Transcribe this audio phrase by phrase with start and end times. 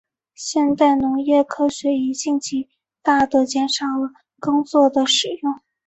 [0.33, 2.67] 现代农业科学已经极
[3.03, 5.59] 大地减少了耕作的使用。